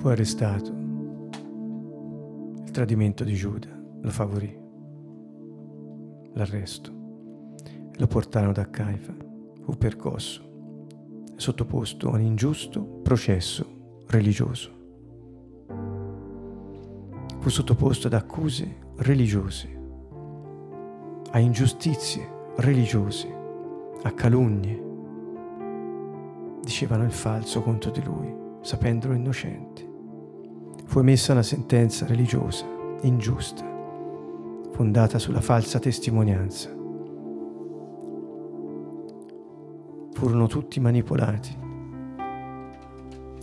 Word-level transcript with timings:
Fu 0.00 0.08
arrestato. 0.08 0.72
Il 2.64 2.70
tradimento 2.70 3.22
di 3.22 3.34
Giuda 3.34 3.68
lo 4.00 4.08
favorì. 4.08 4.58
L'arresto. 6.32 6.90
Lo 7.96 8.06
portarono 8.06 8.52
da 8.52 8.70
Caifa. 8.70 9.14
Fu 9.60 9.76
percosso 9.76 10.42
e 11.36 11.38
sottoposto 11.38 12.08
a 12.08 12.14
un 12.14 12.22
ingiusto 12.22 12.82
processo 12.82 14.02
religioso. 14.06 14.70
Fu 17.38 17.50
sottoposto 17.50 18.06
ad 18.06 18.14
accuse 18.14 18.76
religiose, 18.96 19.80
a 21.30 21.38
ingiustizie 21.38 22.26
religiose, 22.56 23.28
a 24.02 24.10
calunnie. 24.12 24.82
Dicevano 26.62 27.04
il 27.04 27.12
falso 27.12 27.60
contro 27.60 27.90
di 27.90 28.02
lui, 28.02 28.34
sapendolo 28.62 29.12
innocente. 29.12 29.88
Fu 30.90 30.98
emessa 30.98 31.30
una 31.30 31.44
sentenza 31.44 32.04
religiosa, 32.04 32.66
ingiusta, 33.02 33.64
fondata 34.72 35.20
sulla 35.20 35.40
falsa 35.40 35.78
testimonianza. 35.78 36.68
Furono 40.10 40.48
tutti 40.48 40.80
manipolati. 40.80 41.56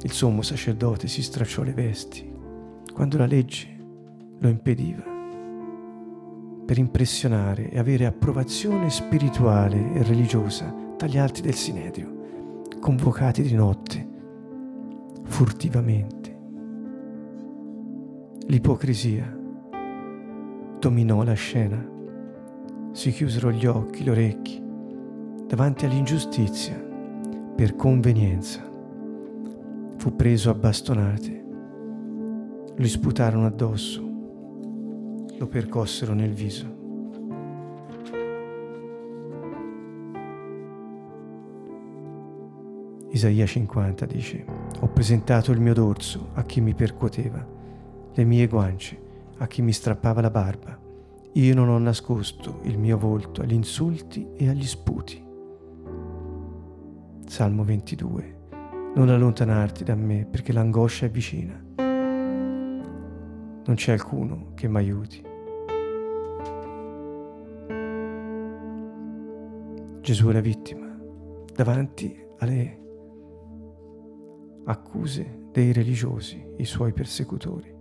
Il 0.02 0.12
sommo 0.12 0.42
sacerdote 0.42 1.08
si 1.08 1.24
stracciò 1.24 1.64
le 1.64 1.72
vesti 1.72 2.30
quando 2.92 3.18
la 3.18 3.26
legge 3.26 3.78
lo 4.40 4.50
impediva 4.50 5.06
per 6.66 6.78
impressionare 6.78 7.70
e 7.70 7.80
avere 7.80 8.08
approvazione 8.08 8.90
spirituale 8.90 9.94
e 9.94 10.04
religiosa 10.04 10.76
dagli 10.98 11.18
altri 11.18 11.44
del 11.44 11.56
Sinedrio, 11.56 12.66
convocati 12.82 13.42
di 13.42 13.54
notte, 13.54 14.06
furtivamente. 15.24 16.17
L'ipocrisia. 18.50 19.38
Dominò 20.80 21.22
la 21.24 21.34
scena, 21.34 21.86
si 22.94 23.12
chiusero 23.12 23.52
gli 23.52 23.66
occhi, 23.66 24.06
le 24.06 24.12
orecchie, 24.12 24.64
davanti 25.46 25.84
all'ingiustizia, 25.84 26.82
per 27.54 27.76
convenienza. 27.76 28.62
Fu 29.98 30.16
preso 30.16 30.50
a 30.50 30.54
bastonate, 30.54 31.46
gli 32.78 32.88
sputarono 32.88 33.48
addosso, 33.48 34.02
lo 35.38 35.48
percossero 35.48 36.14
nel 36.14 36.32
viso. 36.32 36.76
Isaia 43.10 43.46
50 43.46 44.06
dice, 44.06 44.46
ho 44.80 44.88
presentato 44.88 45.52
il 45.52 45.60
mio 45.60 45.74
dorso 45.74 46.30
a 46.36 46.44
chi 46.44 46.62
mi 46.62 46.74
percuoteva, 46.74 47.56
le 48.18 48.24
mie 48.24 48.48
guance 48.48 49.00
a 49.38 49.46
chi 49.46 49.62
mi 49.62 49.72
strappava 49.72 50.22
la 50.22 50.32
barba. 50.32 50.76
Io 51.34 51.54
non 51.54 51.70
ho 51.70 51.78
nascosto 51.78 52.62
il 52.64 52.80
mio 52.80 52.98
volto 52.98 53.42
agli 53.42 53.54
insulti 53.54 54.30
e 54.36 54.50
agli 54.50 54.66
sputi. 54.66 55.24
Salmo 57.28 57.64
22. 57.64 58.36
Non 58.96 59.10
allontanarti 59.10 59.84
da 59.84 59.94
me 59.94 60.26
perché 60.26 60.52
l'angoscia 60.52 61.06
è 61.06 61.12
vicina. 61.12 61.64
Non 63.66 63.76
c'è 63.76 63.92
alcuno 63.92 64.54
che 64.56 64.68
mi 64.68 64.78
aiuti. 64.78 65.24
Gesù 70.02 70.28
è 70.30 70.34
la 70.34 70.40
vittima 70.40 70.88
davanti 71.54 72.20
alle 72.40 72.80
accuse 74.66 75.50
dei 75.52 75.72
religiosi, 75.72 76.44
i 76.58 76.66
suoi 76.66 76.94
persecutori. 76.94 77.77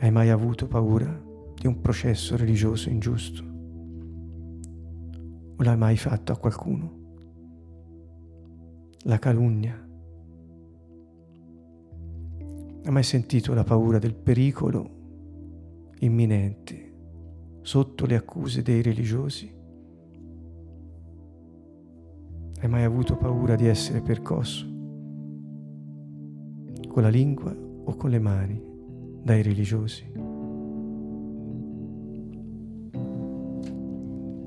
Hai 0.00 0.12
mai 0.12 0.30
avuto 0.30 0.68
paura 0.68 1.10
di 1.56 1.66
un 1.66 1.80
processo 1.80 2.36
religioso 2.36 2.88
ingiusto? 2.88 3.42
O 5.56 5.62
l'hai 5.64 5.76
mai 5.76 5.96
fatto 5.96 6.30
a 6.30 6.36
qualcuno? 6.36 6.92
La 9.06 9.18
calunnia. 9.18 9.74
Hai 12.84 12.92
mai 12.92 13.02
sentito 13.02 13.52
la 13.54 13.64
paura 13.64 13.98
del 13.98 14.14
pericolo 14.14 15.96
imminente 15.98 16.94
sotto 17.62 18.06
le 18.06 18.14
accuse 18.14 18.62
dei 18.62 18.82
religiosi? 18.82 19.52
Hai 22.60 22.68
mai 22.68 22.84
avuto 22.84 23.16
paura 23.16 23.56
di 23.56 23.66
essere 23.66 24.00
percosso? 24.00 24.64
Con 26.86 27.02
la 27.02 27.08
lingua 27.08 27.52
o 27.52 27.96
con 27.96 28.10
le 28.10 28.20
mani 28.20 28.67
dai 29.22 29.42
religiosi? 29.42 30.10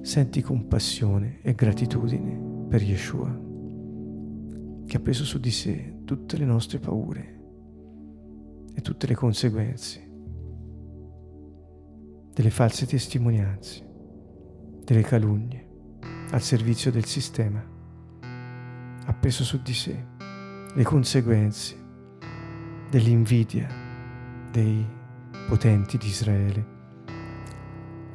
Senti 0.02 0.42
compassione 0.42 1.40
e 1.42 1.54
gratitudine 1.54 2.68
per 2.68 2.82
Yeshua, 2.82 3.40
che 4.86 4.98
ha 4.98 5.00
preso 5.00 5.24
su 5.24 5.40
di 5.40 5.52
sé 5.52 6.00
tutte 6.06 6.38
le 6.38 6.46
nostre 6.46 6.80
paure 6.80 7.40
e 8.74 8.82
tutte 8.82 9.08
le 9.08 9.16
conseguenze 9.16 10.10
delle 12.34 12.50
false 12.50 12.86
testimonianze, 12.86 13.88
delle 14.84 15.02
calunnie 15.04 15.70
al 16.32 16.42
servizio 16.42 16.92
del 16.92 17.06
sistema 17.06 17.64
ha 19.06 19.14
preso 19.14 19.44
su 19.44 19.62
di 19.62 19.74
sé 19.74 20.06
le 20.74 20.84
conseguenze 20.84 21.78
dell'invidia 22.90 23.81
dei 24.52 24.86
potenti 25.48 25.98
di 25.98 26.08
Israele, 26.08 26.66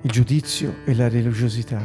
il 0.02 0.10
giudizio 0.10 0.84
e 0.84 0.94
la 0.94 1.08
religiosità, 1.08 1.80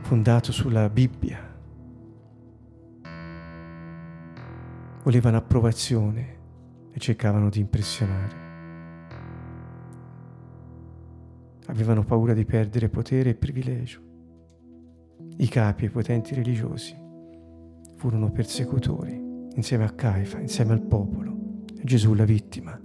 fondato 0.00 0.50
sulla 0.50 0.88
Bibbia. 0.88 1.48
Volevano 5.02 5.36
approvazione 5.36 6.38
e 6.92 6.98
cercavano 6.98 7.48
di 7.48 7.60
impressionare. 7.60 8.48
Avevano 11.66 12.04
paura 12.04 12.34
di 12.34 12.44
perdere 12.44 12.88
potere 12.88 13.30
e 13.30 13.34
privilegio 13.34 14.08
i 15.36 15.48
capi 15.48 15.84
e 15.84 15.86
i 15.86 15.90
potenti 15.90 16.34
religiosi 16.34 16.94
furono 17.96 18.30
persecutori 18.30 19.19
insieme 19.54 19.84
a 19.84 19.90
Caifa, 19.90 20.38
insieme 20.38 20.72
al 20.72 20.82
popolo, 20.82 21.64
Gesù 21.82 22.14
la 22.14 22.24
vittima, 22.24 22.78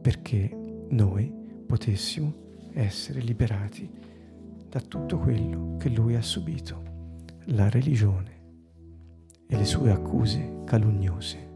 perché 0.00 0.50
noi 0.90 1.32
potessimo 1.66 2.32
essere 2.72 3.20
liberati 3.20 3.88
da 4.68 4.80
tutto 4.80 5.18
quello 5.18 5.76
che 5.78 5.88
lui 5.88 6.16
ha 6.16 6.22
subito, 6.22 6.82
la 7.46 7.68
religione 7.68 8.42
e 9.46 9.56
le 9.56 9.64
sue 9.64 9.90
accuse 9.90 10.62
calunniose. 10.64 11.52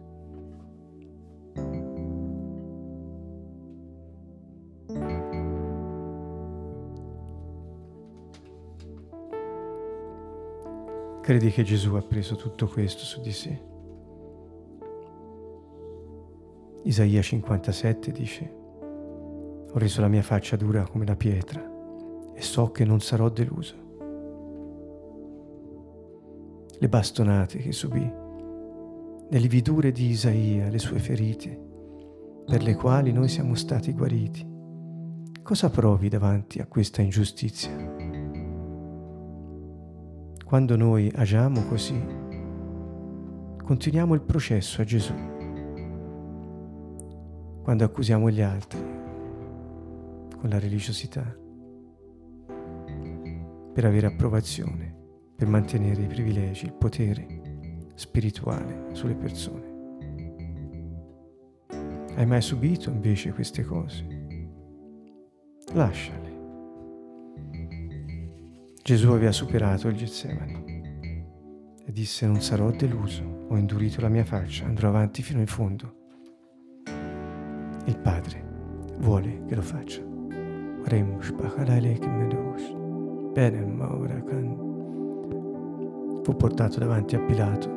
Credi 11.21 11.51
che 11.51 11.63
Gesù 11.63 11.95
ha 11.95 12.01
preso 12.01 12.37
tutto 12.37 12.67
questo 12.69 13.05
su 13.05 13.21
di 13.21 13.33
sé? 13.33 13.77
Isaia 16.89 17.21
57 17.21 18.13
dice, 18.13 18.55
ho 19.71 19.79
reso 19.79 20.01
la 20.01 20.09
mia 20.09 20.23
faccia 20.23 20.57
dura 20.57 20.89
come 20.89 21.05
la 21.05 21.17
pietra 21.17 21.63
e 22.33 22.41
so 22.41 22.71
che 22.71 22.87
non 22.87 23.01
sarò 23.01 23.29
deluso. 23.29 23.75
Le 26.79 26.89
bastonate 26.89 27.59
che 27.59 27.73
subì, 27.73 28.11
le 29.29 29.39
lividure 29.39 29.93
di 29.93 30.07
Isaia, 30.07 30.71
le 30.71 30.79
sue 30.79 30.99
ferite, 30.99 31.61
per 32.47 32.63
le 32.63 32.75
quali 32.75 33.13
noi 33.13 33.29
siamo 33.29 33.55
stati 33.55 33.93
guariti. 33.93 34.47
Cosa 35.43 35.69
provi 35.69 36.09
davanti 36.09 36.59
a 36.59 36.67
questa 36.67 37.03
ingiustizia? 37.03 37.71
Quando 40.43 40.77
noi 40.77 41.13
agiamo 41.15 41.65
così, 41.65 42.03
continuiamo 43.63 44.15
il 44.15 44.23
processo 44.23 44.81
a 44.81 44.85
Gesù. 44.85 45.37
Quando 47.69 47.85
accusiamo 47.85 48.31
gli 48.31 48.41
altri 48.41 48.81
con 48.81 50.49
la 50.49 50.59
religiosità, 50.59 51.23
per 53.75 53.85
avere 53.85 54.07
approvazione, 54.07 54.97
per 55.37 55.49
mantenere 55.49 56.01
i 56.01 56.07
privilegi, 56.07 56.65
il 56.65 56.73
potere 56.73 57.91
spirituale 57.95 58.95
sulle 58.95 59.15
persone. 59.17 59.67
Hai 62.15 62.25
mai 62.25 62.41
subito 62.41 62.89
invece 62.89 63.35
queste 63.35 63.63
cose? 63.65 64.07
Lasciale. 65.75 66.37
Gesù 68.83 69.11
aveva 69.11 69.33
superato 69.33 69.89
il 69.89 69.97
Getsemani 69.97 70.65
e 71.85 71.93
disse 71.93 72.27
non 72.27 72.41
sarò 72.41 72.71
deluso 72.71 73.45
ho 73.51 73.59
indurito 73.59 74.01
la 74.01 74.09
mia 74.09 74.25
faccia, 74.25 74.65
andrò 74.65 74.89
avanti 74.89 75.23
fino 75.23 75.41
in 75.41 75.47
fondo. 75.47 75.98
Il 77.89 77.99
Padre 78.01 78.45
vuole 78.99 79.45
che 79.47 79.55
lo 79.55 79.63
faccia. 79.63 80.03
Fu 86.23 86.37
portato 86.37 86.79
davanti 86.81 87.17
a 87.17 87.21
Pilato, 87.21 87.71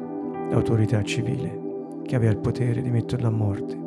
l'autorità 0.50 1.02
civile, 1.02 2.02
che 2.04 2.18
aveva 2.18 2.34
il 2.34 2.40
potere 2.40 2.82
di 2.82 2.92
metterlo 2.92 3.28
a 3.28 3.32
morte. 3.32 3.80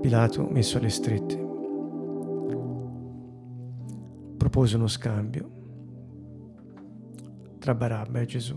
Pilato, 0.00 0.46
messo 0.48 0.78
alle 0.78 0.90
strette, 0.90 1.36
propose 4.36 4.76
uno 4.76 4.86
scambio 4.86 5.50
tra 7.58 7.74
Barabba 7.74 8.20
e 8.20 8.26
Gesù, 8.26 8.56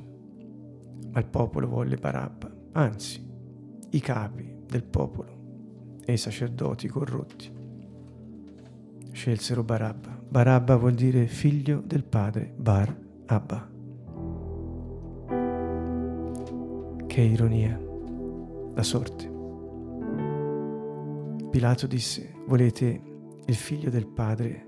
ma 1.12 1.20
il 1.20 1.26
popolo 1.26 1.68
volle 1.68 1.96
Barabba, 1.96 2.56
anzi 2.74 3.25
i 3.96 4.00
capi 4.02 4.64
del 4.68 4.84
popolo 4.84 6.00
e 6.06 6.14
i 6.14 6.18
sacerdoti 6.18 6.88
corrotti 6.88 7.64
scelsero 9.16 9.64
Barabba. 9.64 10.20
Barabba 10.28 10.76
vuol 10.76 10.94
dire 10.94 11.28
figlio 11.28 11.82
del 11.84 12.04
padre 12.04 12.54
Bar 12.58 12.96
Abba. 13.28 13.72
Che 17.08 17.22
ironia, 17.22 17.80
la 18.74 18.84
sorte. 18.84 19.32
Pilato 21.50 21.88
disse, 21.88 22.34
volete 22.46 23.02
il 23.46 23.56
figlio 23.56 23.90
del 23.90 24.08
padre 24.08 24.68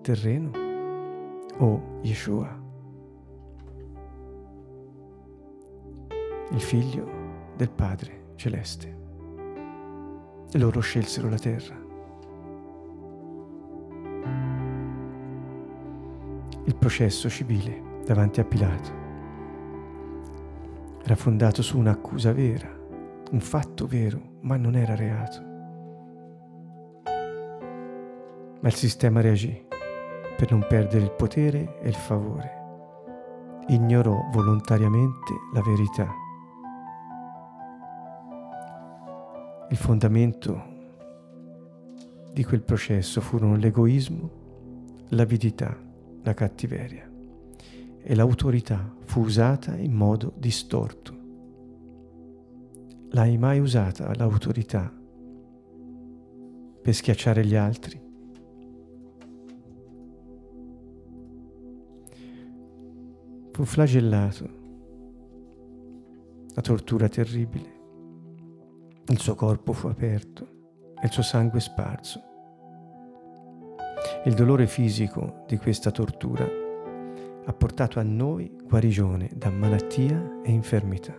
terreno 0.00 0.50
o 1.58 2.00
Yeshua? 2.00 2.60
Il 6.50 6.60
figlio 6.60 7.10
del 7.56 7.70
padre 7.70 8.21
celeste. 8.42 8.98
Loro 10.54 10.80
scelsero 10.80 11.28
la 11.28 11.38
terra. 11.38 11.80
Il 16.64 16.76
processo 16.76 17.28
civile 17.28 18.00
davanti 18.04 18.40
a 18.40 18.44
Pilato 18.44 19.00
era 21.04 21.14
fondato 21.14 21.62
su 21.62 21.78
un'accusa 21.78 22.32
vera, 22.32 22.68
un 23.30 23.40
fatto 23.40 23.86
vero, 23.86 24.38
ma 24.40 24.56
non 24.56 24.74
era 24.74 24.96
reato. 24.96 25.40
Ma 28.60 28.68
il 28.68 28.74
sistema 28.74 29.20
reagì 29.20 29.66
per 30.36 30.50
non 30.50 30.64
perdere 30.68 31.04
il 31.04 31.12
potere 31.12 31.78
e 31.80 31.88
il 31.88 31.94
favore. 31.94 32.60
Ignorò 33.68 34.28
volontariamente 34.32 35.32
la 35.52 35.62
verità. 35.62 36.21
Il 39.72 39.78
fondamento 39.78 40.62
di 42.30 42.44
quel 42.44 42.60
processo 42.60 43.22
furono 43.22 43.56
l'egoismo, 43.56 44.30
l'avidità, 45.08 45.74
la 46.22 46.34
cattiveria 46.34 47.10
e 48.02 48.14
l'autorità 48.14 48.94
fu 49.06 49.20
usata 49.20 49.74
in 49.74 49.94
modo 49.94 50.34
distorto. 50.36 51.16
L'hai 53.12 53.38
mai 53.38 53.60
usata 53.60 54.14
l'autorità 54.14 54.92
per 56.82 56.94
schiacciare 56.94 57.42
gli 57.46 57.54
altri? 57.54 57.98
Fu 63.52 63.64
flagellato, 63.64 64.50
la 66.54 66.60
tortura 66.60 67.08
terribile, 67.08 67.80
il 69.12 69.20
suo 69.20 69.34
corpo 69.34 69.74
fu 69.74 69.88
aperto 69.88 70.48
e 70.98 71.04
il 71.04 71.12
suo 71.12 71.22
sangue 71.22 71.60
sparso. 71.60 72.22
Il 74.24 74.32
dolore 74.32 74.66
fisico 74.66 75.44
di 75.46 75.58
questa 75.58 75.90
tortura 75.90 76.48
ha 77.44 77.52
portato 77.52 77.98
a 77.98 78.02
noi 78.02 78.56
guarigione 78.64 79.28
da 79.34 79.50
malattia 79.50 80.40
e 80.42 80.50
infermità. 80.50 81.14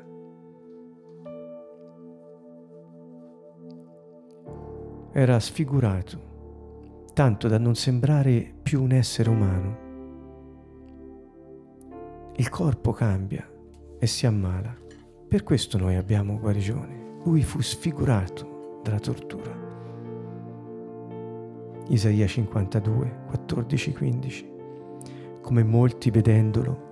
Era 5.11 5.39
sfigurato, 5.39 7.11
tanto 7.13 7.47
da 7.47 7.59
non 7.59 7.75
sembrare 7.75 8.55
più 8.63 8.81
un 8.81 8.93
essere 8.93 9.29
umano. 9.29 9.77
Il 12.37 12.49
corpo 12.49 12.91
cambia 12.91 13.47
e 13.99 14.07
si 14.07 14.25
ammala. 14.25 14.75
Per 15.27 15.43
questo 15.43 15.77
noi 15.77 15.95
abbiamo 15.95 16.39
guarigione. 16.39 17.02
Lui 17.23 17.41
fu 17.41 17.61
sfigurato 17.61 18.79
dalla 18.83 18.99
tortura. 18.99 19.51
Isaia 21.87 22.27
52, 22.27 23.23
14, 23.27 23.93
15. 23.93 24.51
Come 25.41 25.63
molti 25.63 26.11
vedendolo 26.11 26.91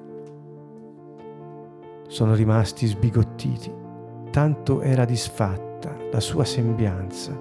sono 2.08 2.34
rimasti 2.34 2.88
sbigottiti, 2.88 3.74
tanto 4.32 4.82
era 4.82 5.04
disfatta 5.04 5.96
la 6.12 6.20
sua 6.20 6.46
sembianza, 6.46 7.38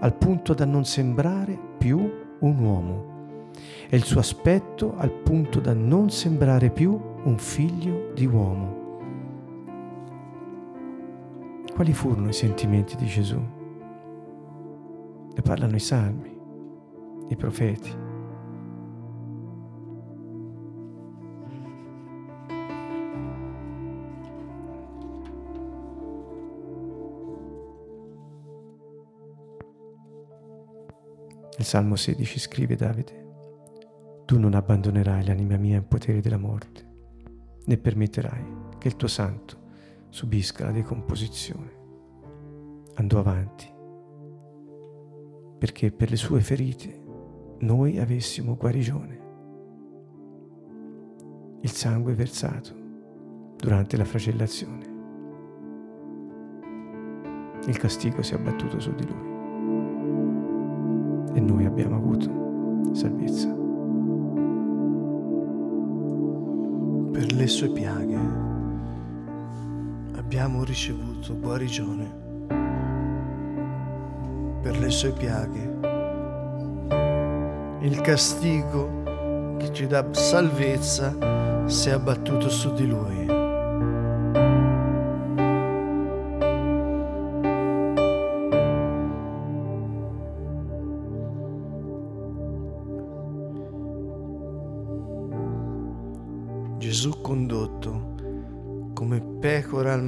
al 0.00 0.14
punto 0.16 0.54
da 0.54 0.64
non 0.64 0.84
sembrare 0.84 1.58
più 1.78 1.98
un 2.40 2.58
uomo, 2.58 3.52
e 3.88 3.96
il 3.96 4.02
suo 4.02 4.18
aspetto 4.20 4.94
al 4.96 5.10
punto 5.10 5.60
da 5.60 5.72
non 5.72 6.10
sembrare 6.10 6.70
più 6.70 7.00
un 7.24 7.38
figlio 7.38 8.10
di 8.12 8.26
uomo. 8.26 8.83
Quali 11.74 11.92
furono 11.92 12.28
i 12.28 12.32
sentimenti 12.32 12.94
di 12.94 13.06
Gesù? 13.06 13.36
Ne 15.34 15.42
parlano 15.42 15.74
i 15.74 15.80
salmi 15.80 16.32
i 17.28 17.36
profeti. 17.36 17.90
Nel 31.56 31.66
Salmo 31.66 31.96
16 31.96 32.38
scrive 32.38 32.76
Davide, 32.76 33.26
Tu 34.26 34.38
non 34.38 34.54
abbandonerai 34.54 35.24
l'anima 35.24 35.56
mia 35.56 35.78
in 35.78 35.88
potere 35.88 36.20
della 36.20 36.38
morte, 36.38 36.88
né 37.64 37.76
permetterai 37.76 38.44
che 38.78 38.86
il 38.86 38.96
tuo 38.96 39.08
santo 39.08 39.63
subisca 40.14 40.64
la 40.66 40.70
decomposizione. 40.70 41.72
Andò 42.94 43.18
avanti, 43.18 43.68
perché 45.58 45.90
per 45.90 46.10
le 46.10 46.14
sue 46.14 46.40
ferite 46.40 47.02
noi 47.58 47.98
avessimo 47.98 48.54
guarigione. 48.54 49.22
Il 51.62 51.70
sangue 51.70 52.14
versato 52.14 52.72
durante 53.56 53.96
la 53.96 54.04
flagellazione. 54.04 54.92
Il 57.66 57.76
castigo 57.76 58.22
si 58.22 58.34
è 58.34 58.36
abbattuto 58.36 58.78
su 58.78 58.94
di 58.94 59.04
lui 59.04 59.32
e 61.34 61.40
noi 61.40 61.64
abbiamo 61.64 61.96
avuto 61.96 62.92
salvezza. 62.92 63.52
Per 67.10 67.32
le 67.32 67.46
sue 67.48 67.70
piaghe 67.70 68.43
abbiamo 70.24 70.64
ricevuto 70.64 71.38
guarigione. 71.38 72.22
Per 74.62 74.78
le 74.78 74.90
sue 74.90 75.12
piaghe 75.12 75.72
il 77.82 78.00
castigo 78.00 79.02
che 79.58 79.70
ci 79.70 79.86
dà 79.86 80.02
salvezza 80.12 81.66
si 81.66 81.90
è 81.90 81.92
abbattuto 81.92 82.48
su 82.48 82.72
di 82.72 82.86
lui. 82.86 83.23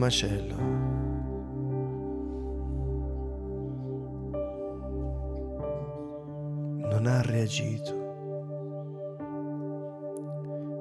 Macello. 0.06 0.54
non 6.88 7.06
ha 7.06 7.20
reagito, 7.22 7.94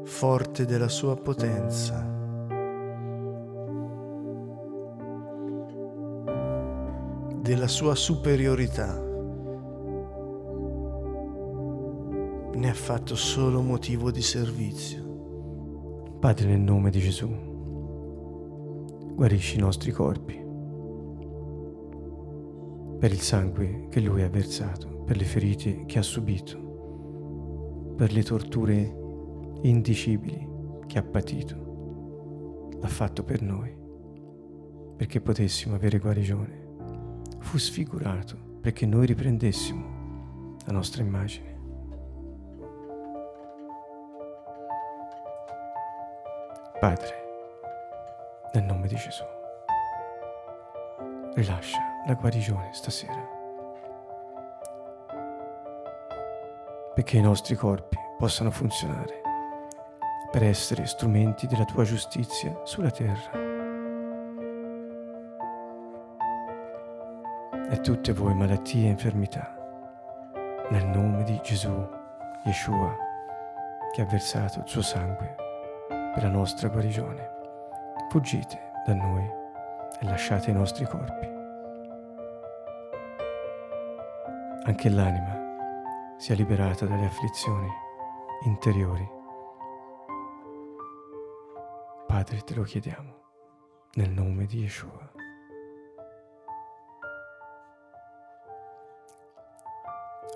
forte 0.05 0.65
della 0.65 0.87
sua 0.87 1.15
potenza. 1.15 2.13
della 7.41 7.67
sua 7.67 7.93
superiorità. 7.93 8.99
Ne 12.55 12.69
ha 12.69 12.73
fatto 12.73 13.15
solo 13.15 13.61
motivo 13.61 14.09
di 14.09 14.23
servizio. 14.23 16.17
Padre, 16.19 16.47
nel 16.47 16.61
nome 16.61 16.89
di 16.89 16.99
Gesù, 16.99 17.54
guarisci 19.15 19.57
i 19.57 19.61
nostri 19.61 19.91
corpi, 19.91 20.33
per 22.99 23.11
il 23.11 23.21
sangue 23.21 23.87
che 23.89 24.01
Lui 24.01 24.21
ha 24.23 24.29
versato, 24.29 25.03
per 25.05 25.15
le 25.15 25.23
ferite 25.23 25.85
che 25.85 25.99
ha 25.99 26.01
subito, 26.01 27.93
per 27.95 28.11
le 28.11 28.23
torture 28.23 29.03
indicibili 29.61 30.47
che 30.85 30.99
ha 30.99 31.03
patito. 31.03 31.63
L'ha 32.79 32.87
fatto 32.87 33.23
per 33.23 33.41
noi, 33.41 33.73
perché 34.97 35.21
potessimo 35.21 35.75
avere 35.75 35.97
guarigione. 35.97 36.63
Fu 37.39 37.57
sfigurato 37.57 38.35
perché 38.59 38.85
noi 38.85 39.05
riprendessimo 39.05 40.57
la 40.65 40.73
nostra 40.73 41.03
immagine. 41.03 41.53
Padre, 46.79 47.14
nome 48.85 48.87
di 48.87 48.95
Gesù, 48.95 49.23
rilascia 51.33 51.79
la 52.05 52.13
guarigione 52.13 52.69
stasera. 52.71 53.33
Perché 56.93 57.17
i 57.17 57.21
nostri 57.21 57.55
corpi 57.55 57.97
possano 58.17 58.51
funzionare 58.51 59.21
per 60.31 60.43
essere 60.43 60.85
strumenti 60.85 61.47
della 61.47 61.65
tua 61.65 61.83
giustizia 61.83 62.61
sulla 62.63 62.91
terra. 62.91 63.43
E 67.69 67.79
tutte 67.81 68.13
voi 68.13 68.33
malattie 68.35 68.85
e 68.85 68.91
infermità, 68.91 69.53
nel 70.69 70.85
nome 70.85 71.23
di 71.23 71.39
Gesù, 71.43 71.73
Yeshua, 72.45 72.95
che 73.93 74.01
ha 74.01 74.05
versato 74.05 74.59
il 74.59 74.67
suo 74.67 74.81
sangue 74.81 75.35
per 75.87 76.23
la 76.23 76.29
nostra 76.29 76.69
guarigione, 76.69 77.31
fuggite 78.09 78.64
da 78.85 78.93
noi 78.93 79.23
e 79.99 80.05
lasciate 80.05 80.51
i 80.51 80.53
nostri 80.53 80.85
corpi. 80.85 81.33
Anche 84.63 84.89
l'anima 84.89 86.15
sia 86.17 86.35
liberata 86.35 86.85
dalle 86.85 87.05
afflizioni 87.05 87.69
interiori 88.45 89.15
Padre, 92.15 92.43
te 92.45 92.53
lo 92.53 92.63
chiediamo, 92.63 93.13
nel 93.95 94.09
nome 94.09 94.45
di 94.45 94.59
Yeshua. 94.59 95.11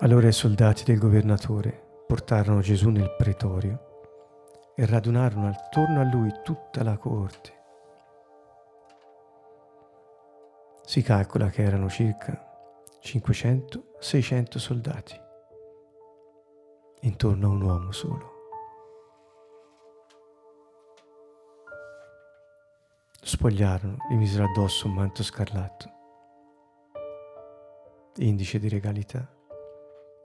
Allora 0.00 0.28
i 0.28 0.32
soldati 0.32 0.84
del 0.84 0.98
governatore 0.98 2.02
portarono 2.06 2.60
Gesù 2.60 2.90
nel 2.90 3.14
pretorio 3.16 4.02
e 4.76 4.84
radunarono 4.84 5.48
attorno 5.48 6.00
a 6.00 6.04
lui 6.04 6.30
tutta 6.44 6.82
la 6.82 6.98
corte. 6.98 7.59
Si 10.84 11.02
calcola 11.02 11.48
che 11.48 11.62
erano 11.62 11.88
circa 11.88 12.46
500-600 13.02 14.58
soldati 14.58 15.20
intorno 17.02 17.46
a 17.46 17.50
un 17.50 17.62
uomo 17.62 17.92
solo. 17.92 18.38
spogliarono, 23.22 23.96
gli 24.10 24.16
misero 24.16 24.44
addosso 24.44 24.86
un 24.86 24.94
manto 24.94 25.22
scarlatto, 25.22 25.90
indice 28.16 28.58
di 28.58 28.68
regalità, 28.68 29.32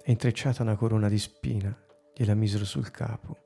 e 0.02 0.12
intrecciata 0.12 0.64
una 0.64 0.76
corona 0.76 1.08
di 1.08 1.20
spina 1.20 1.76
gliela 2.14 2.34
misero 2.34 2.66
sul 2.66 2.92
capo. 2.92 3.38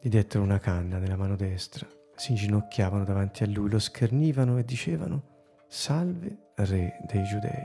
Gli 0.00 0.08
dettero 0.08 0.42
una 0.42 0.58
canna 0.58 0.98
nella 0.98 1.16
mano 1.16 1.36
destra, 1.36 1.86
si 2.20 2.32
inginocchiavano 2.32 3.02
davanti 3.02 3.44
a 3.44 3.46
lui, 3.46 3.70
lo 3.70 3.78
schernivano 3.78 4.58
e 4.58 4.64
dicevano 4.66 5.22
Salve, 5.66 6.50
re 6.56 7.00
dei 7.06 7.22
giudei. 7.24 7.64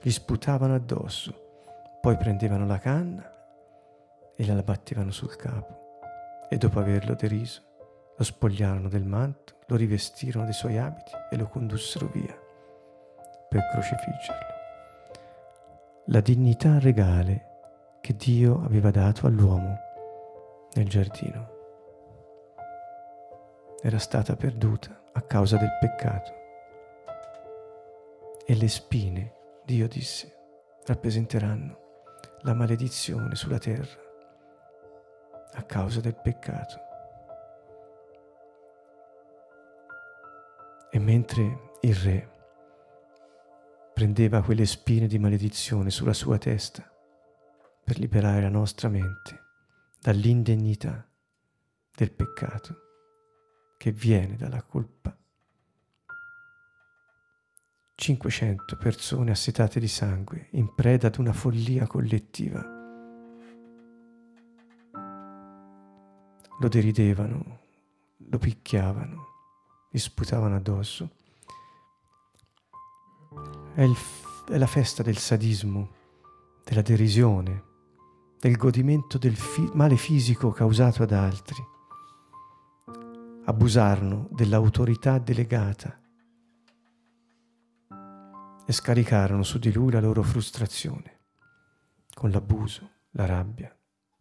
Gli 0.00 0.10
sputavano 0.10 0.74
addosso, 0.74 1.98
poi 2.00 2.16
prendevano 2.16 2.64
la 2.64 2.78
canna 2.78 3.30
e 4.34 4.46
la 4.46 4.62
battevano 4.62 5.10
sul 5.10 5.36
capo 5.36 6.46
e 6.48 6.56
dopo 6.56 6.78
averlo 6.78 7.14
deriso 7.14 7.60
lo 8.16 8.24
spogliarono 8.24 8.88
del 8.88 9.04
manto, 9.04 9.56
lo 9.66 9.76
rivestirono 9.76 10.44
dei 10.44 10.54
suoi 10.54 10.78
abiti 10.78 11.12
e 11.30 11.36
lo 11.36 11.46
condussero 11.46 12.06
via 12.06 12.34
per 13.50 13.68
crocifiggerlo. 13.72 14.52
La 16.06 16.20
dignità 16.20 16.78
regale 16.78 17.98
che 18.00 18.16
Dio 18.16 18.64
aveva 18.64 18.90
dato 18.90 19.26
all'uomo 19.26 19.76
nel 20.72 20.88
giardino 20.88 21.53
era 23.86 23.98
stata 23.98 24.34
perduta 24.34 25.10
a 25.12 25.20
causa 25.20 25.58
del 25.58 25.76
peccato. 25.78 26.32
E 28.46 28.54
le 28.54 28.68
spine, 28.68 29.34
Dio 29.62 29.86
disse, 29.88 30.34
rappresenteranno 30.86 31.80
la 32.44 32.54
maledizione 32.54 33.34
sulla 33.34 33.58
terra 33.58 34.00
a 35.52 35.62
causa 35.64 36.00
del 36.00 36.14
peccato. 36.14 36.80
E 40.90 40.98
mentre 40.98 41.72
il 41.82 41.94
re 41.94 42.30
prendeva 43.92 44.42
quelle 44.42 44.64
spine 44.64 45.06
di 45.06 45.18
maledizione 45.18 45.90
sulla 45.90 46.14
sua 46.14 46.38
testa 46.38 46.90
per 47.84 47.98
liberare 47.98 48.40
la 48.40 48.48
nostra 48.48 48.88
mente 48.88 49.42
dall'indegnità 50.00 51.06
del 51.94 52.10
peccato 52.12 52.83
che 53.76 53.92
viene 53.92 54.36
dalla 54.36 54.62
colpa. 54.62 55.16
500 57.96 58.76
persone 58.76 59.30
assetate 59.30 59.78
di 59.78 59.88
sangue 59.88 60.48
in 60.50 60.74
preda 60.74 61.06
ad 61.06 61.18
una 61.18 61.32
follia 61.32 61.86
collettiva. 61.86 62.60
Lo 66.60 66.68
deridevano, 66.68 67.60
lo 68.18 68.38
picchiavano, 68.38 69.26
gli 69.90 69.98
sputavano 69.98 70.56
addosso. 70.56 71.10
È, 73.74 73.82
il, 73.82 73.96
è 74.48 74.58
la 74.58 74.66
festa 74.66 75.02
del 75.02 75.18
sadismo, 75.18 75.90
della 76.64 76.82
derisione, 76.82 77.62
del 78.38 78.56
godimento 78.56 79.18
del 79.18 79.36
fi- 79.36 79.70
male 79.72 79.96
fisico 79.96 80.50
causato 80.50 81.02
ad 81.02 81.12
altri. 81.12 81.73
Abusarono 83.46 84.28
dell'autorità 84.30 85.18
delegata 85.18 86.00
e 88.66 88.72
scaricarono 88.72 89.42
su 89.42 89.58
di 89.58 89.72
lui 89.72 89.92
la 89.92 90.00
loro 90.00 90.22
frustrazione 90.22 91.20
con 92.14 92.30
l'abuso, 92.30 92.90
la 93.10 93.26
rabbia, 93.26 93.76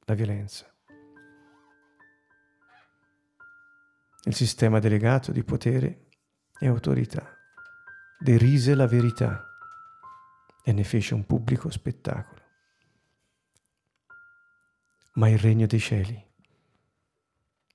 la 0.05 0.13
violenza. 0.13 0.73
il 4.25 4.35
sistema 4.35 4.79
delegato 4.79 5.31
di 5.31 5.43
potere 5.43 6.07
e 6.57 6.67
autorità, 6.67 7.27
derise 8.17 8.73
la 8.73 8.87
verità 8.87 9.45
e 10.63 10.71
ne 10.71 10.83
fece 10.83 11.13
un 11.13 11.25
pubblico 11.25 11.69
spettacolo. 11.69 12.41
Ma 15.15 15.27
il 15.27 15.37
regno 15.37 15.65
dei 15.65 15.79
cieli 15.79 16.31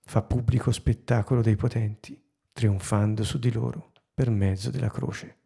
fa 0.09 0.23
pubblico 0.23 0.73
spettacolo 0.73 1.43
dei 1.43 1.55
potenti, 1.55 2.19
trionfando 2.51 3.25
su 3.25 3.39
di 3.39 3.53
loro 3.53 3.93
per 4.15 4.31
mezzo 4.31 4.71
della 4.71 4.89
croce. 4.89 5.37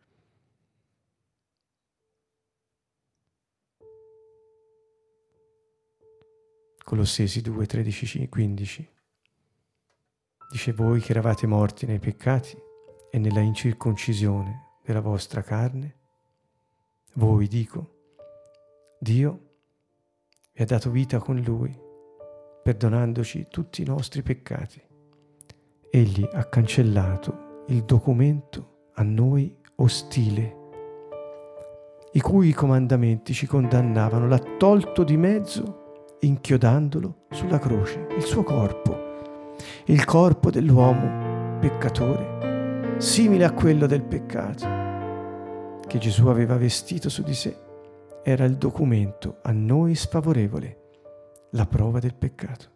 Colossesi 6.85 7.41
2, 7.41 7.67
13, 7.67 8.29
15 8.29 8.91
Dice 10.53 10.73
voi 10.73 11.01
che 11.01 11.11
eravate 11.11 11.49
morti 11.49 11.85
nei 11.85 11.99
peccati 11.99 12.57
e 13.11 13.19
nella 13.19 13.41
incirconcisione 13.41 14.79
della 14.85 15.01
vostra 15.01 15.43
carne. 15.43 15.97
Voi, 17.15 17.49
dico, 17.49 17.97
Dio 19.01 19.55
vi 20.53 20.63
ha 20.63 20.67
dato 20.67 20.89
vita 20.91 21.19
con 21.19 21.41
Lui, 21.41 21.82
perdonandoci 22.63 23.47
tutti 23.51 23.83
i 23.83 23.87
nostri 23.87 24.23
peccati. 24.23 24.81
Egli 25.91 26.29
ha 26.33 26.45
cancellato 26.45 27.65
il 27.69 27.85
documento 27.85 28.91
a 28.95 29.03
noi 29.03 29.55
ostile, 29.77 30.57
i 32.13 32.21
cui 32.21 32.53
comandamenti 32.53 33.33
ci 33.33 33.47
condannavano, 33.47 34.27
l'ha 34.27 34.41
tolto 34.59 35.03
di 35.03 35.17
mezzo 35.17 36.17
inchiodandolo 36.21 37.27
sulla 37.31 37.59
croce, 37.59 38.07
il 38.17 38.23
suo 38.23 38.43
corpo 38.43 39.11
il 39.87 40.05
corpo 40.05 40.51
dell'uomo 40.51 41.59
peccatore, 41.59 42.97
simile 42.99 43.45
a 43.45 43.53
quello 43.53 43.87
del 43.87 44.03
peccato, 44.03 45.81
che 45.87 45.99
Gesù 45.99 46.27
aveva 46.29 46.57
vestito 46.57 47.09
su 47.09 47.23
di 47.23 47.35
sé, 47.35 47.57
era 48.23 48.45
il 48.45 48.57
documento 48.57 49.39
a 49.43 49.53
noi 49.53 49.95
sfavorevole, 49.95 50.82
la 51.53 51.67
prova 51.67 51.99
del 51.99 52.15
peccato. 52.15 52.73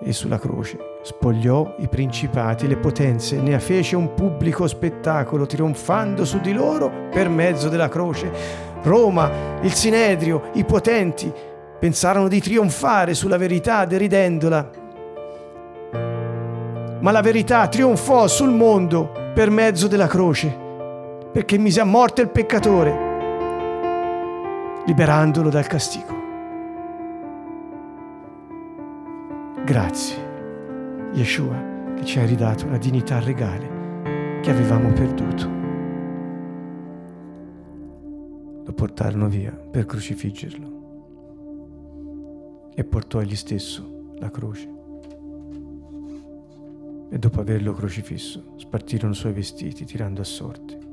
e 0.00 0.12
sulla 0.12 0.38
croce 0.38 0.78
spogliò 1.02 1.74
i 1.78 1.88
principati 1.88 2.66
le 2.66 2.76
potenze, 2.76 3.40
ne 3.40 3.58
fece 3.58 3.96
un 3.96 4.14
pubblico 4.14 4.66
spettacolo, 4.66 5.46
trionfando 5.46 6.24
su 6.24 6.40
di 6.40 6.52
loro 6.52 7.08
per 7.10 7.28
mezzo 7.28 7.68
della 7.68 7.88
croce. 7.88 8.30
Roma, 8.82 9.58
il 9.62 9.72
Sinedrio, 9.72 10.50
i 10.54 10.64
potenti 10.64 11.32
pensarono 11.78 12.28
di 12.28 12.40
trionfare 12.40 13.14
sulla 13.14 13.36
verità 13.36 13.84
deridendola. 13.84 14.70
Ma 17.00 17.10
la 17.10 17.20
verità 17.20 17.68
trionfò 17.68 18.26
sul 18.26 18.50
mondo 18.50 19.12
per 19.34 19.50
mezzo 19.50 19.86
della 19.86 20.08
croce, 20.08 20.56
perché 21.32 21.58
mise 21.58 21.80
a 21.80 21.84
morte 21.84 22.22
il 22.22 22.30
peccatore, 22.30 23.07
liberandolo 24.88 25.50
dal 25.50 25.66
castigo. 25.66 26.16
Grazie. 29.62 30.16
Yeshua, 31.12 31.92
che 31.94 32.06
ci 32.06 32.18
hai 32.18 32.26
ridato 32.26 32.66
la 32.70 32.78
dignità 32.78 33.20
regale 33.20 34.40
che 34.40 34.50
avevamo 34.50 34.90
perduto. 34.94 35.46
Lo 38.64 38.72
portarono 38.72 39.28
via 39.28 39.50
per 39.50 39.84
crocifiggerlo 39.84 40.76
e 42.74 42.82
portò 42.82 43.20
egli 43.20 43.36
stesso 43.36 44.14
la 44.18 44.30
croce. 44.30 44.70
E 47.10 47.18
dopo 47.18 47.40
averlo 47.40 47.74
crocifisso, 47.74 48.54
spartirono 48.56 49.12
i 49.12 49.16
suoi 49.16 49.34
vestiti 49.34 49.84
tirando 49.84 50.22
a 50.22 50.24
sorte. 50.24 50.87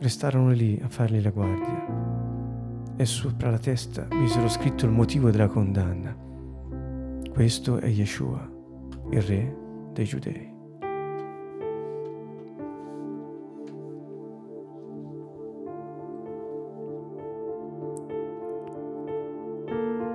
Restarono 0.00 0.50
lì 0.50 0.80
a 0.82 0.88
fargli 0.88 1.22
la 1.22 1.30
guardia 1.30 1.86
e 2.96 3.04
sopra 3.04 3.50
la 3.50 3.58
testa 3.58 4.06
misero 4.12 4.48
scritto 4.48 4.84
il 4.86 4.92
motivo 4.92 5.30
della 5.30 5.48
condanna 5.48 6.26
questo 7.38 7.76
è 7.76 7.86
Yeshua, 7.86 8.50
il 9.10 9.22
re 9.22 9.56
dei 9.92 10.04
giudei. 10.04 10.52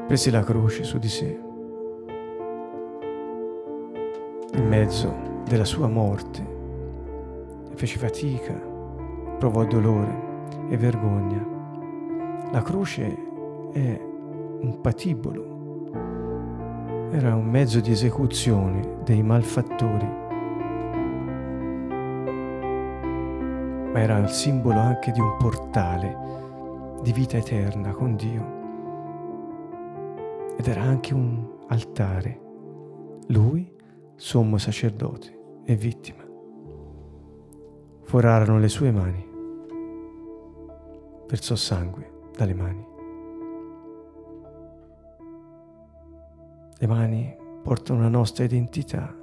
Prese 0.05 0.31
la 0.31 0.43
croce 0.43 0.83
su 0.83 0.97
di 0.97 1.07
sé. 1.07 1.39
In 4.55 4.67
mezzo 4.67 5.41
della 5.47 5.63
sua 5.63 5.87
morte 5.87 6.45
fece 7.75 7.97
fatica, 7.99 8.53
provò 9.43 9.65
dolore 9.65 10.47
e 10.69 10.77
vergogna. 10.77 11.45
La 12.53 12.61
croce 12.61 13.17
è 13.73 14.01
un 14.61 14.79
patibolo 14.79 15.51
era 17.11 17.35
un 17.35 17.45
mezzo 17.45 17.81
di 17.81 17.91
esecuzione 17.91 19.01
dei 19.03 19.21
malfattori, 19.21 20.07
ma 23.91 23.99
era 23.99 24.17
il 24.17 24.29
simbolo 24.29 24.79
anche 24.79 25.11
di 25.11 25.19
un 25.19 25.35
portale 25.37 26.17
di 27.03 27.11
vita 27.11 27.35
eterna 27.37 27.91
con 27.91 28.15
Dio. 28.15 28.61
Ed 30.57 30.65
era 30.65 30.81
anche 30.81 31.13
un 31.13 31.45
altare, 31.67 32.39
lui 33.27 33.69
sommo 34.15 34.57
sacerdote 34.57 35.61
e 35.65 35.75
vittima. 35.75 36.23
Forarono 38.01 38.57
le 38.57 38.69
sue 38.69 38.91
mani, 38.91 39.32
versò 41.33 41.55
sangue 41.55 42.11
dalle 42.37 42.53
mani 42.53 42.85
Le 46.77 46.87
mani 46.87 47.35
portano 47.63 48.01
la 48.01 48.09
nostra 48.09 48.43
identità, 48.43 49.15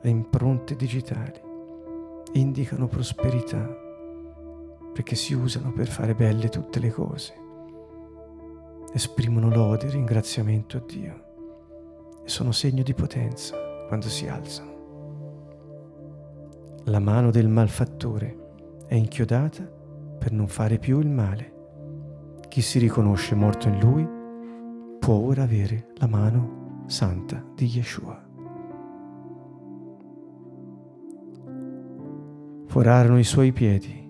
le 0.00 0.08
impronte 0.08 0.76
digitali, 0.76 1.40
indicano 2.34 2.86
prosperità, 2.86 3.68
perché 4.92 5.16
si 5.16 5.34
usano 5.34 5.72
per 5.72 5.88
fare 5.88 6.14
belle 6.14 6.48
tutte 6.48 6.78
le 6.78 6.90
cose. 6.90 7.34
Esprimono 8.92 9.50
lode 9.50 9.88
e 9.88 9.90
ringraziamento 9.90 10.76
a 10.76 10.82
Dio 10.86 11.24
e 12.24 12.28
sono 12.28 12.52
segno 12.52 12.84
di 12.84 12.94
potenza 12.94 13.56
quando 13.88 14.08
si 14.08 14.28
alzano. 14.28 14.70
La 16.84 17.00
mano 17.00 17.32
del 17.32 17.48
malfattore 17.48 18.84
è 18.86 18.94
inchiodata 18.94 19.78
per 20.20 20.32
non 20.32 20.46
fare 20.48 20.78
più 20.78 21.00
il 21.00 21.08
male. 21.08 21.54
Chi 22.48 22.60
si 22.60 22.78
riconosce 22.78 23.34
morto 23.34 23.68
in 23.68 23.78
lui 23.80 24.06
può 24.98 25.14
ora 25.14 25.44
avere 25.44 25.92
la 25.94 26.06
mano 26.06 26.84
santa 26.86 27.42
di 27.54 27.64
Yeshua. 27.64 28.28
Forarono 32.66 33.18
i 33.18 33.24
suoi 33.24 33.52
piedi, 33.52 34.08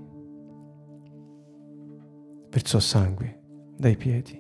versò 2.50 2.80
sangue 2.80 3.40
dai 3.76 3.96
piedi. 3.96 4.38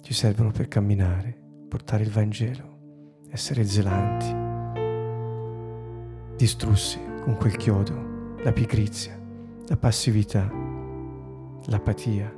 Ci 0.00 0.12
servono 0.12 0.50
per 0.50 0.66
camminare, 0.66 1.38
portare 1.68 2.02
il 2.02 2.10
Vangelo, 2.10 3.20
essere 3.30 3.64
zelanti. 3.64 4.40
Distrusse 6.36 6.98
con 7.22 7.36
quel 7.36 7.56
chiodo 7.56 8.34
la 8.42 8.52
pigrizia, 8.52 9.18
la 9.68 9.76
passività, 9.76 10.50
l'apatia, 11.66 12.34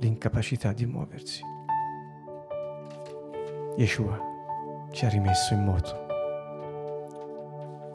l'incapacità 0.00 0.72
di 0.72 0.86
muoversi. 0.86 1.42
Yeshua 3.76 4.18
ci 4.90 5.04
ha 5.04 5.08
rimesso 5.08 5.52
in 5.54 5.64
moto. 5.64 6.06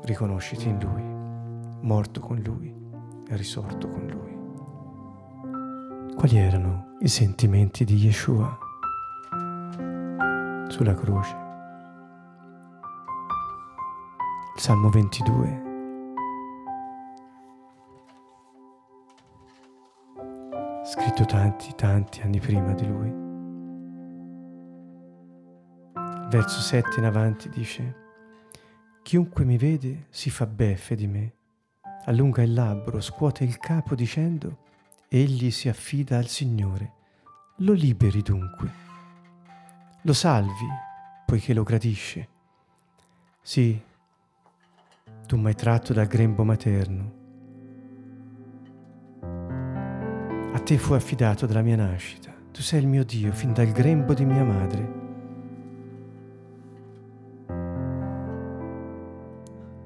Riconosciti 0.03 0.69
in 0.69 0.79
Lui, 0.79 1.03
morto 1.81 2.19
con 2.19 2.37
Lui 2.39 2.73
e 3.27 3.35
risorto 3.35 3.89
con 3.89 4.05
Lui. 4.05 4.35
Quali 6.15 6.37
erano 6.37 6.95
i 6.99 7.07
sentimenti 7.07 7.83
di 7.83 7.95
Yeshua 7.95 8.57
sulla 10.67 10.93
croce? 10.93 11.45
Salmo 14.55 14.89
22 14.89 15.66
scritto 20.89 21.25
tanti, 21.25 21.73
tanti 21.75 22.21
anni 22.21 22.39
prima 22.39 22.73
di 22.73 22.87
lui 22.87 23.25
verso 26.29 26.59
7 26.59 26.99
in 26.99 27.05
avanti 27.05 27.49
dice, 27.49 28.05
Chiunque 29.01 29.45
mi 29.45 29.57
vede 29.57 30.07
si 30.09 30.29
fa 30.29 30.45
beffe 30.45 30.95
di 30.95 31.07
me, 31.07 31.33
allunga 32.05 32.41
il 32.41 32.53
labbro, 32.53 32.99
scuote 32.99 33.43
il 33.43 33.57
capo 33.57 33.95
dicendo, 33.95 34.65
Egli 35.07 35.51
si 35.51 35.69
affida 35.69 36.17
al 36.17 36.27
Signore, 36.27 36.93
lo 37.57 37.73
liberi 37.73 38.21
dunque, 38.21 38.71
lo 40.01 40.13
salvi 40.13 40.67
poiché 41.25 41.53
lo 41.53 41.63
gradisce. 41.63 42.27
Sì, 43.41 43.81
tu 45.25 45.37
mi 45.37 45.47
hai 45.47 45.55
tratto 45.55 45.93
dal 45.93 46.07
grembo 46.07 46.43
materno. 46.43 47.16
A 50.57 50.59
te 50.59 50.79
fu 50.79 50.93
affidato 50.93 51.45
dalla 51.45 51.61
mia 51.61 51.75
nascita. 51.75 52.31
Tu 52.51 52.63
sei 52.63 52.81
il 52.81 52.87
mio 52.87 53.05
Dio 53.05 53.31
fin 53.31 53.53
dal 53.53 53.67
grembo 53.67 54.15
di 54.15 54.25
mia 54.25 54.43
madre. 54.43 55.05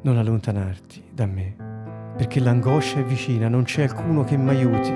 non 0.03 0.17
allontanarti 0.17 1.03
da 1.11 1.25
me, 1.25 1.55
perché 2.15 2.39
l'angoscia 2.39 2.99
è 2.99 3.03
vicina, 3.03 3.49
non 3.49 3.63
c'è 3.63 3.83
alcuno 3.83 4.23
che 4.23 4.37
mi 4.37 4.49
aiuti. 4.49 4.91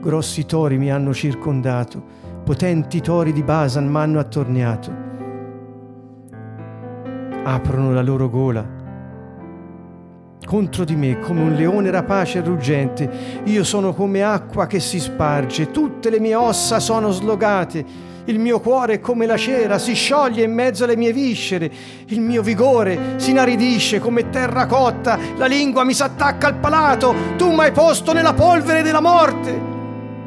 Grossi 0.00 0.46
tori 0.46 0.78
mi 0.78 0.92
hanno 0.92 1.12
circondato, 1.12 2.02
potenti 2.44 3.00
tori 3.00 3.32
di 3.32 3.42
Basan 3.42 3.88
mi 3.88 3.98
hanno 3.98 4.20
attorniato. 4.20 4.92
Aprono 7.42 7.92
la 7.92 8.02
loro 8.02 8.30
gola 8.30 8.79
contro 10.50 10.82
di 10.82 10.96
me 10.96 11.20
come 11.20 11.42
un 11.42 11.54
leone 11.54 11.92
rapace 11.92 12.38
e 12.38 12.42
ruggente. 12.42 13.08
Io 13.44 13.62
sono 13.62 13.94
come 13.94 14.24
acqua 14.24 14.66
che 14.66 14.80
si 14.80 14.98
sparge, 14.98 15.70
tutte 15.70 16.10
le 16.10 16.18
mie 16.18 16.34
ossa 16.34 16.80
sono 16.80 17.12
slogate 17.12 18.08
il 18.24 18.38
mio 18.38 18.60
cuore 18.60 18.94
è 18.94 19.00
come 19.00 19.26
la 19.26 19.36
cera, 19.36 19.78
si 19.78 19.94
scioglie 19.94 20.44
in 20.44 20.52
mezzo 20.52 20.84
alle 20.84 20.96
mie 20.96 21.12
viscere, 21.12 21.70
il 22.06 22.20
mio 22.20 22.42
vigore 22.42 23.14
si 23.16 23.30
inaridisce 23.30 23.98
come 23.98 24.28
terra 24.28 24.66
cotta, 24.66 25.18
la 25.36 25.46
lingua 25.46 25.84
mi 25.84 25.94
s'attacca 25.94 26.46
al 26.46 26.56
palato, 26.56 27.14
tu 27.36 27.50
mi 27.50 27.60
hai 27.60 27.72
posto 27.72 28.12
nella 28.12 28.34
polvere 28.34 28.82
della 28.82 29.00
morte. 29.00 29.69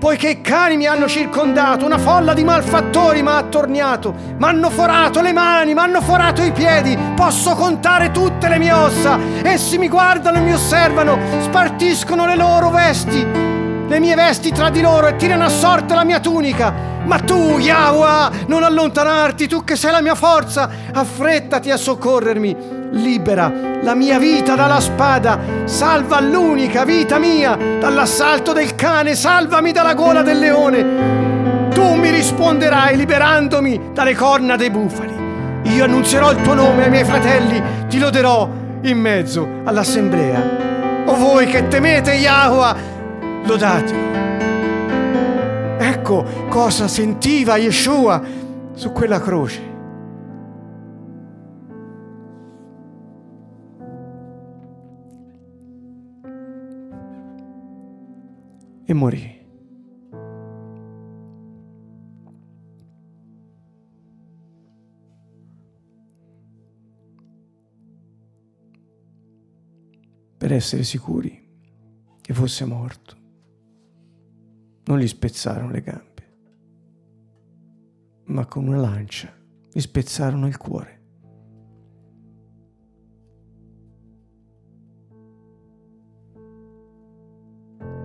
Poiché 0.03 0.41
cani 0.41 0.75
mi 0.75 0.85
hanno 0.85 1.07
circondato, 1.07 1.85
una 1.85 1.97
folla 1.97 2.33
di 2.33 2.43
malfattori 2.43 3.21
mi 3.21 3.29
ha 3.29 3.37
attorniato, 3.37 4.13
mi 4.37 4.43
hanno 4.43 4.69
forato 4.69 5.21
le 5.21 5.31
mani, 5.31 5.73
mi 5.73 5.79
hanno 5.79 6.01
forato 6.01 6.43
i 6.43 6.51
piedi, 6.51 6.97
posso 7.15 7.55
contare 7.55 8.11
tutte 8.11 8.49
le 8.49 8.57
mie 8.57 8.73
ossa, 8.73 9.17
essi 9.43 9.77
mi 9.77 9.87
guardano 9.87 10.39
e 10.39 10.41
mi 10.41 10.51
osservano, 10.51 11.17
spartiscono 11.39 12.25
le 12.25 12.35
loro 12.35 12.69
vesti, 12.69 13.25
le 13.87 13.99
mie 14.01 14.15
vesti 14.15 14.51
tra 14.51 14.69
di 14.69 14.81
loro 14.81 15.07
e 15.07 15.15
tirano 15.15 15.45
a 15.45 15.49
sorte 15.49 15.95
la 15.95 16.03
mia 16.03 16.19
tunica 16.19 16.92
Ma 17.05 17.19
tu, 17.19 17.57
Yahweh, 17.59 18.45
non 18.47 18.63
allontanarti, 18.63 19.47
tu 19.47 19.63
che 19.63 19.75
sei 19.75 19.91
la 19.91 20.01
mia 20.01 20.15
forza, 20.15 20.69
affrettati 20.93 21.69
a 21.69 21.77
soccorrermi. 21.77 22.81
Libera 22.91 23.51
la 23.81 23.95
mia 23.95 24.19
vita 24.19 24.55
dalla 24.55 24.79
spada, 24.79 25.39
salva 25.65 26.21
l'unica 26.21 26.85
vita 26.85 27.17
mia 27.17 27.57
dall'assalto 27.79 28.53
del 28.53 28.75
cane, 28.75 29.15
salvami 29.15 29.71
dalla 29.71 29.95
gola 29.95 30.21
del 30.21 30.39
leone. 30.39 31.71
Tu 31.73 31.93
mi 31.95 32.09
risponderai 32.09 32.95
liberandomi 32.95 33.89
dalle 33.93 34.15
corna 34.15 34.55
dei 34.55 34.69
bufali. 34.69 35.21
Io 35.63 35.83
annunzierò 35.83 36.31
il 36.31 36.41
tuo 36.41 36.53
nome 36.53 36.83
ai 36.83 36.89
miei 36.89 37.05
fratelli, 37.05 37.61
ti 37.89 37.99
loderò 37.99 38.47
in 38.83 38.99
mezzo 38.99 39.61
all'assemblea. 39.63 41.03
O 41.05 41.15
voi 41.15 41.47
che 41.47 41.67
temete 41.67 42.13
Yahweh, 42.13 42.75
lodatelo. 43.45 44.22
Ecco 46.13 46.47
cosa 46.47 46.87
sentiva 46.87 47.57
Yeshua 47.57 48.23
su 48.73 48.91
quella 48.91 49.19
croce. 49.19 49.71
E 58.85 58.93
morì. 58.93 59.41
per 70.35 70.51
essere 70.51 70.83
sicuri 70.83 71.41
che 72.19 72.33
fosse 72.33 72.65
morto. 72.65 73.22
Non 74.85 74.99
gli 74.99 75.07
spezzarono 75.07 75.71
le 75.71 75.81
gambe, 75.81 76.35
ma 78.25 78.45
con 78.45 78.67
una 78.67 78.77
lancia 78.77 79.33
gli 79.71 79.79
spezzarono 79.79 80.47
il 80.47 80.57
cuore. 80.57 81.01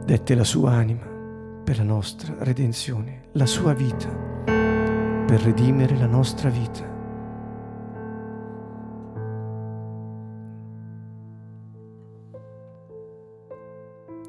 Dette 0.05 0.35
la 0.35 0.45
sua 0.45 0.71
anima 0.73 1.07
per 1.65 1.77
la 1.77 1.83
nostra 1.83 2.35
redenzione, 2.43 3.29
la 3.33 3.45
sua 3.45 3.75
vita 3.75 4.09
per 4.47 5.43
redimere 5.43 5.95
la 5.99 6.07
nostra 6.07 6.49
vita. 6.49 6.83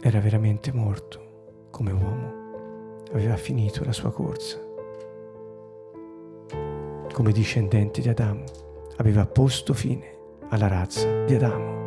Era 0.02 0.20
veramente 0.20 0.74
morto 0.74 1.68
come 1.72 1.92
uomo, 1.94 2.39
aveva 3.12 3.36
finito 3.36 3.84
la 3.84 3.92
sua 3.92 4.12
corsa. 4.12 4.60
Come 7.12 7.32
discendente 7.32 8.02
di 8.02 8.10
Adamo, 8.10 8.44
aveva 8.98 9.26
posto 9.26 9.74
fine 9.74 10.18
alla 10.50 10.68
razza 10.68 11.24
di 11.26 11.36
Adamo. 11.36 11.78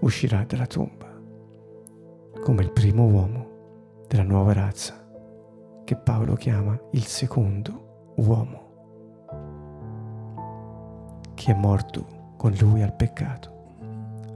Uscirà 0.00 0.44
dalla 0.44 0.66
tomba 0.66 1.06
come 2.40 2.62
il 2.62 2.72
primo 2.72 3.06
uomo 3.06 3.46
della 4.06 4.22
nuova 4.22 4.52
razza 4.52 5.06
che 5.84 5.96
Paolo 5.96 6.34
chiama 6.34 6.78
il 6.92 7.04
secondo 7.04 8.12
uomo, 8.16 8.66
che 11.34 11.52
è 11.52 11.54
morto 11.54 12.34
con 12.36 12.54
lui 12.58 12.82
al 12.82 12.94
peccato 12.94 13.56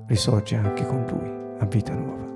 risorge 0.06 0.56
anche 0.56 0.86
con 0.86 1.04
lui 1.06 1.58
a 1.58 1.66
vita 1.66 1.94
nuova. 1.94 2.31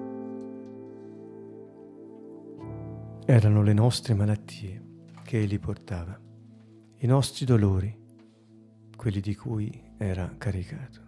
Erano 3.28 3.60
le 3.62 3.72
nostre 3.72 4.14
malattie 4.14 4.80
che 5.24 5.40
egli 5.40 5.58
portava, 5.58 6.16
i 6.98 7.06
nostri 7.06 7.44
dolori, 7.44 7.92
quelli 8.96 9.20
di 9.20 9.34
cui 9.34 9.82
era 9.96 10.32
caricato. 10.38 11.00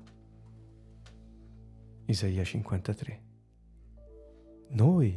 Isaia 2.07 2.43
53. 2.43 3.23
Noi 4.71 5.17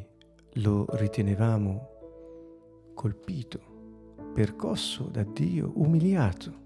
lo 0.54 0.86
ritenevamo 0.92 1.90
colpito, 2.94 4.20
percosso 4.36 5.06
da 5.06 5.24
Dio, 5.24 5.72
umiliato 5.74 6.62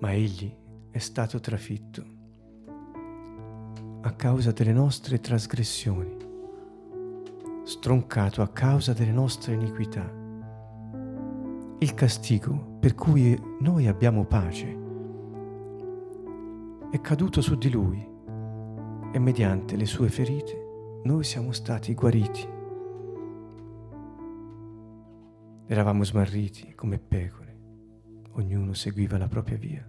ma 0.00 0.12
egli 0.14 0.52
è 0.90 0.98
stato 0.98 1.38
trafitto 1.38 2.20
a 4.02 4.12
causa 4.12 4.52
delle 4.52 4.72
nostre 4.72 5.20
trasgressioni, 5.20 6.16
stroncato 7.64 8.42
a 8.42 8.48
causa 8.48 8.92
delle 8.92 9.12
nostre 9.12 9.54
iniquità. 9.54 10.10
Il 11.78 11.94
castigo 11.94 12.76
per 12.80 12.94
cui 12.94 13.40
noi 13.60 13.86
abbiamo 13.86 14.24
pace 14.24 14.80
è 16.90 17.00
caduto 17.00 17.40
su 17.40 17.56
di 17.56 17.70
lui 17.70 18.06
e 19.12 19.18
mediante 19.18 19.76
le 19.76 19.86
sue 19.86 20.08
ferite 20.08 21.00
noi 21.04 21.24
siamo 21.24 21.52
stati 21.52 21.94
guariti. 21.94 22.48
Eravamo 25.66 26.04
smarriti 26.04 26.74
come 26.74 26.98
pecore, 26.98 27.58
ognuno 28.32 28.74
seguiva 28.74 29.16
la 29.16 29.28
propria 29.28 29.56
via 29.56 29.86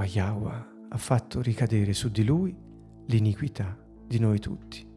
ma 0.00 0.06
Yahweh 0.06 0.69
ha 0.92 0.98
fatto 0.98 1.40
ricadere 1.40 1.92
su 1.92 2.10
di 2.10 2.24
lui 2.24 2.56
l'iniquità 3.06 3.76
di 4.06 4.18
noi 4.18 4.38
tutti. 4.40 4.88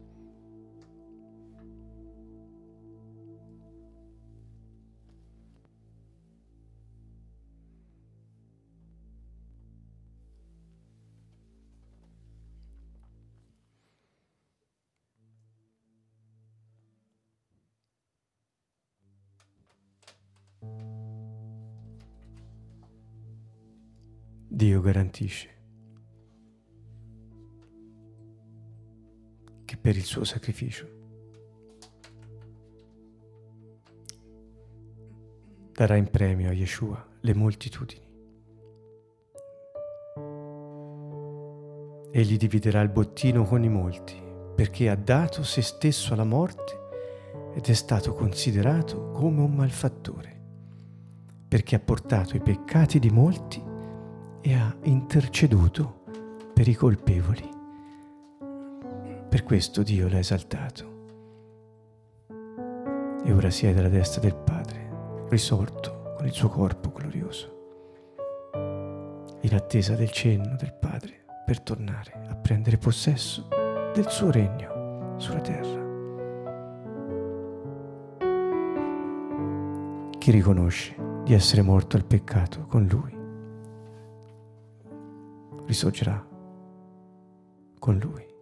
Dio 24.48 24.80
garantisce 24.80 25.53
per 29.84 29.98
il 29.98 30.04
suo 30.04 30.24
sacrificio 30.24 30.88
darà 35.72 35.96
in 35.96 36.08
premio 36.08 36.48
a 36.48 36.54
Yeshua 36.54 37.06
le 37.20 37.34
moltitudini. 37.34 38.08
Egli 42.12 42.38
dividerà 42.38 42.80
il 42.80 42.88
bottino 42.88 43.44
con 43.44 43.62
i 43.62 43.68
molti 43.68 44.18
perché 44.54 44.88
ha 44.88 44.96
dato 44.96 45.42
se 45.42 45.60
stesso 45.60 46.14
alla 46.14 46.24
morte 46.24 46.80
ed 47.54 47.66
è 47.66 47.74
stato 47.74 48.14
considerato 48.14 49.10
come 49.10 49.42
un 49.42 49.52
malfattore, 49.52 50.40
perché 51.46 51.76
ha 51.76 51.80
portato 51.80 52.36
i 52.36 52.40
peccati 52.40 52.98
di 52.98 53.10
molti 53.10 53.62
e 54.40 54.54
ha 54.54 54.74
interceduto 54.84 56.04
per 56.54 56.68
i 56.68 56.74
colpevoli. 56.74 57.53
Per 59.34 59.42
questo 59.42 59.82
Dio 59.82 60.06
l'ha 60.08 60.20
esaltato. 60.20 60.92
E 63.24 63.32
ora 63.32 63.50
siede 63.50 63.80
alla 63.80 63.88
destra 63.88 64.20
del 64.20 64.36
Padre, 64.36 65.26
risorto 65.28 66.12
con 66.16 66.24
il 66.24 66.32
suo 66.32 66.48
corpo 66.48 66.92
glorioso, 66.92 68.52
in 69.40 69.52
attesa 69.52 69.96
del 69.96 70.12
cenno 70.12 70.54
del 70.54 70.72
Padre 70.72 71.24
per 71.44 71.58
tornare 71.62 72.12
a 72.28 72.36
prendere 72.36 72.78
possesso 72.78 73.48
del 73.92 74.08
suo 74.08 74.30
regno 74.30 75.16
sulla 75.18 75.40
terra. 75.40 75.82
Chi 80.16 80.30
riconosce 80.30 80.94
di 81.24 81.34
essere 81.34 81.62
morto 81.62 81.96
al 81.96 82.04
peccato 82.04 82.66
con 82.68 82.86
Lui 82.86 83.18
risorgerà 85.66 86.24
con 87.80 87.98
Lui, 87.98 88.32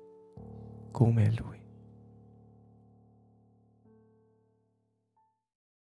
come 0.93 1.25
Lui. 1.31 1.62